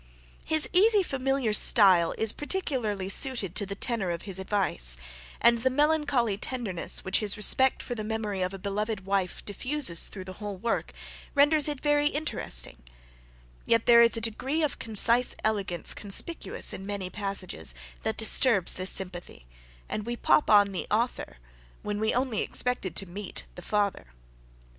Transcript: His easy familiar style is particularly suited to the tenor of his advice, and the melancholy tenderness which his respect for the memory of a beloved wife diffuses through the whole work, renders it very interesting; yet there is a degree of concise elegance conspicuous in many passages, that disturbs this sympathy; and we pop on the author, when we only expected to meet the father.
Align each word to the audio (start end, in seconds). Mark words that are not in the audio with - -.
His 0.45 0.67
easy 0.73 1.03
familiar 1.03 1.53
style 1.53 2.15
is 2.17 2.31
particularly 2.33 3.07
suited 3.07 3.53
to 3.53 3.67
the 3.67 3.75
tenor 3.75 4.09
of 4.09 4.23
his 4.23 4.39
advice, 4.39 4.97
and 5.39 5.59
the 5.59 5.69
melancholy 5.69 6.37
tenderness 6.37 7.05
which 7.05 7.19
his 7.19 7.37
respect 7.37 7.83
for 7.83 7.93
the 7.93 8.03
memory 8.03 8.41
of 8.41 8.51
a 8.51 8.57
beloved 8.57 9.05
wife 9.05 9.45
diffuses 9.45 10.07
through 10.07 10.23
the 10.23 10.33
whole 10.41 10.57
work, 10.57 10.91
renders 11.35 11.67
it 11.67 11.81
very 11.81 12.07
interesting; 12.07 12.77
yet 13.63 13.85
there 13.85 14.01
is 14.01 14.17
a 14.17 14.21
degree 14.21 14.63
of 14.63 14.79
concise 14.79 15.35
elegance 15.43 15.93
conspicuous 15.93 16.73
in 16.73 16.83
many 16.83 17.11
passages, 17.11 17.75
that 18.01 18.17
disturbs 18.17 18.73
this 18.73 18.89
sympathy; 18.89 19.45
and 19.87 20.07
we 20.07 20.15
pop 20.15 20.49
on 20.49 20.71
the 20.71 20.87
author, 20.89 21.37
when 21.83 21.99
we 21.99 22.11
only 22.11 22.41
expected 22.41 22.95
to 22.95 23.05
meet 23.05 23.43
the 23.53 23.61
father. 23.61 24.07